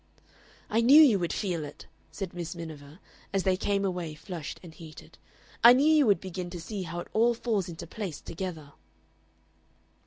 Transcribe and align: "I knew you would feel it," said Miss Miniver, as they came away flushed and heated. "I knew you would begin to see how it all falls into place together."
"I 0.67 0.81
knew 0.81 0.99
you 0.99 1.19
would 1.19 1.31
feel 1.31 1.63
it," 1.63 1.85
said 2.11 2.33
Miss 2.33 2.55
Miniver, 2.55 2.97
as 3.31 3.43
they 3.43 3.55
came 3.55 3.85
away 3.85 4.15
flushed 4.15 4.59
and 4.63 4.73
heated. 4.73 5.19
"I 5.63 5.73
knew 5.73 5.85
you 5.93 6.07
would 6.07 6.19
begin 6.19 6.49
to 6.49 6.59
see 6.59 6.81
how 6.81 7.01
it 7.01 7.07
all 7.13 7.35
falls 7.35 7.69
into 7.69 7.85
place 7.85 8.19
together." 8.19 8.73